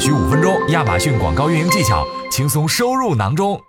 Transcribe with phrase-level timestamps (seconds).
[0.00, 3.60] 需五分钟，亚马逊广告运营技巧轻松收入囊中。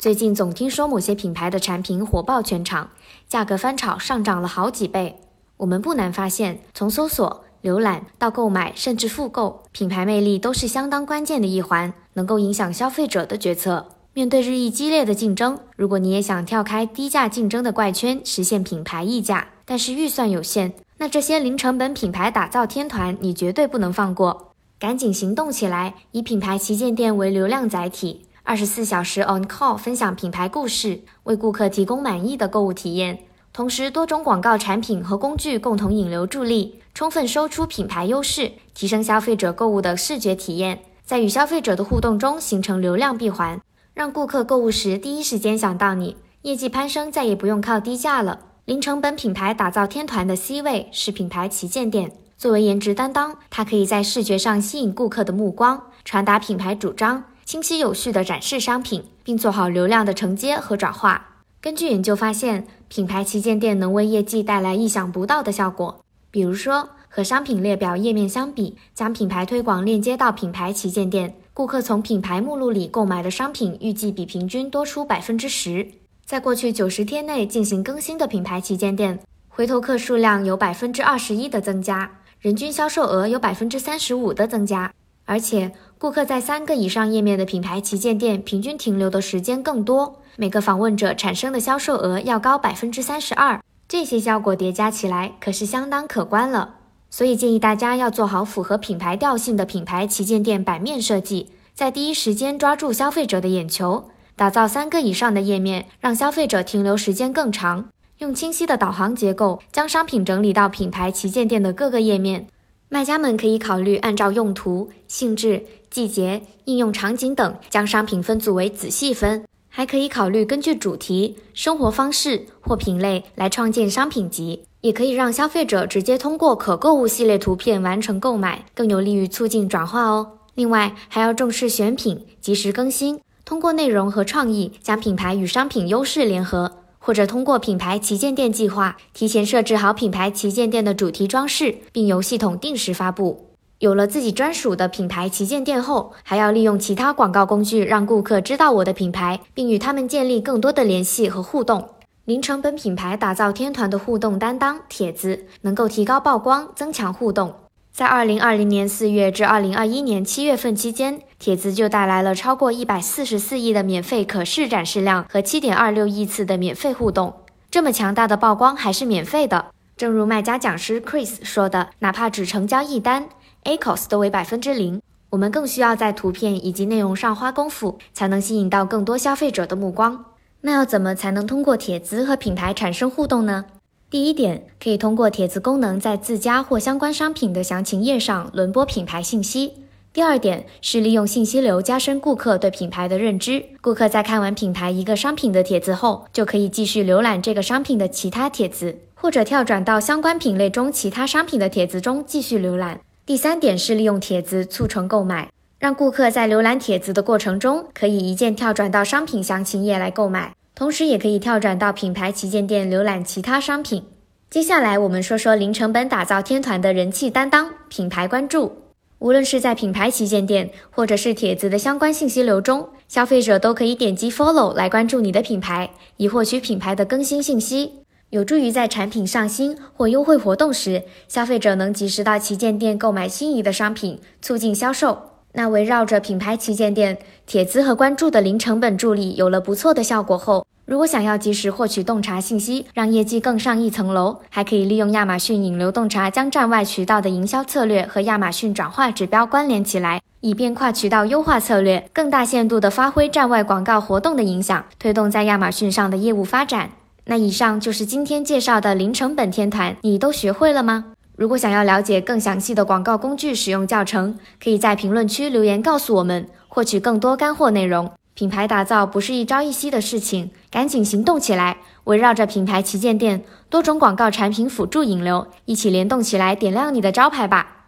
[0.00, 2.90] 最近总听说某些品牌的产品火爆全场，
[3.28, 5.20] 价格翻炒上涨了好几倍。
[5.58, 13.86] 我们不难发现，从搜索、浏览到购买，甚至复购，品牌魅力都是相当关键的一环，能够影响消费者的决策。
[14.12, 24.49] 面对日益激烈的竞争，如果你也想跳开低价竞争的怪圈，实现品牌溢价，但是预算有限，那这些零成本品牌打造天团，你绝对不能放过。
[24.80, 25.92] 赶紧行动起来！
[26.12, 33.18] 以品牌旗舰店为流量载体，二十四小时 on call 分享品牌故事，为顾客提供满意的购物体验。
[33.52, 40.80] 同时，多种广告产品和工具共同引流助力，充分收出品牌优势，提升消费者购物的视觉体验。
[41.04, 43.60] 在与消费者的互动中形成流量闭环，
[43.92, 48.40] 让顾客购物时第一时间想到你，业绩攀升再也不用靠低价了。
[48.64, 52.12] 零成本品牌打造天团的 C 位是品牌旗舰店。
[52.40, 61.42] 作为颜值担当，它可以在视觉上吸引顾客的目光，传达品牌主张，清晰有序地展示商品，并做好流量的承接和转化。
[61.60, 66.02] 根据研究发现，品牌旗舰店能为业绩带来意想不到的效果。
[66.30, 75.86] 比如说，和商品列表页面相比，将品牌推广链接到品牌旗舰店，顾客从品牌目录里购买的商品预计比平均多出百分之十。
[76.24, 79.18] 在过去九十天内进行更新的品牌旗舰店，
[79.50, 82.10] 回头客数量有百分之二十一的增加。
[82.40, 84.94] 人均销售额有百分之三十五的增加，
[85.26, 93.60] 而且顾客在三个以上页面的品牌旗舰店平均停留的时间更多，每个访问者产生的销售额要高百分之三十二。
[93.86, 96.76] 这些效果叠加起来可是相当可观了。
[97.10, 107.90] 所以建议大家要做好符合品牌调性的品牌旗舰店版面设计，在第一时间抓住消费者的眼球，打造三个以上的页面，让消费者停留时间更长。
[108.20, 112.46] 用清晰的导航结构将商品整理到品牌旗舰店的各个页面，
[112.90, 130.32] 卖家们可以考虑按照用途、性质、季节、应用场景等将商品分组为子细分，还可以考虑根据主题、生活方式或品类来创建商品集，也可以让消费者直接通过可购物系列图片完成购买，更有利于促进转化哦。
[130.54, 136.70] 另外，还要重视选品，及时更新，通过内容和创意将品牌与商品优势联合。
[137.00, 143.46] 或者通过品牌旗舰店计划，提前设置好品牌旗舰店的主题装饰，并由系统定时发布。
[143.78, 151.88] 有了自己专属的品牌旗舰店后，还要利用其他广告工具，让顾客知道我的品牌，并与他们建立更多的联系和互动。
[152.26, 157.54] 零成本品牌打造天团的互动担当帖子，能够提高曝光，增强互动。
[157.92, 167.34] 在二零二零年四月至二零二一年七月份期间，帖子就带来了超过一百四十四亿的免费可视展示量和七点二六亿次的免费互动。
[167.70, 169.66] 这么强大的曝光还是免费的。
[169.96, 173.28] 正如卖家讲师 Chris 说的，哪怕只成交一单
[173.64, 175.02] ，ACOS 都为百分之零。
[175.30, 180.24] 我们更需要在图片以及内容上花功夫，才能吸引到更多消费者的目光。
[180.62, 183.66] 那要怎么才能通过帖子和品牌产生互动呢？
[184.10, 189.74] 第一点，可以通过帖子功能在自家或相关商品的详情页上轮播品牌信息。
[190.12, 193.64] 第二点是利用信息流加深顾客对品牌的认知。
[193.80, 203.00] 顾客在看完品牌一个商品的帖子后，就可以继续浏览这个商品的其他帖子，或者跳转到相关品类中其他商品的帖子中继续浏览。
[203.24, 205.48] 第三点是利用帖子促成购买，
[205.78, 210.52] 让顾客在浏览帖子的过程中，可以一键跳转到商品详情页来购买。
[210.80, 214.02] 同时，也可以跳转到品牌旗舰店浏览其他商品。
[214.48, 218.72] 接下来，我们说说零成本打造天团的人气担当——品牌关注。
[219.18, 227.96] 无论是在品牌旗舰店，或者是帖子的相关信息流中，消费者都可以点击 Follow 来关注你的品牌，以获取品牌的更新信息，
[228.30, 235.18] 有助于在产品上新或优惠活动时，消费者能及时到旗舰店购买心仪的商品，促进销售。
[235.52, 256.90] 那围绕着品牌旗舰店帖子和关注的零成本助力有了不错的效果后，如果想要及时获取洞察信息，让业绩更上一层楼，还可以利用亚马逊引流洞察，将站外渠道的营销策略和亚马逊转化指标关联起来，以便跨渠道优化策略，更大限度地发挥站外广告活动的影响，推动在亚马逊上的业务发展。
[257.26, 261.12] 那以上就是今天介绍的零成本天团，你都学会了吗？
[261.36, 268.10] 如果想要了解更详细的广告工具使用教程，可以在评论区留言告诉我们，获取更多干货内容。
[268.40, 271.76] 品牌打造不是一朝一夕的事情，赶紧行动起来！
[272.04, 277.79] 围绕着品牌旗舰店，多种广告产品辅助引流，一起联动起来，点亮你的招牌吧！